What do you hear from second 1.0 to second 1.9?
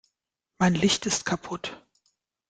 ist kaputt.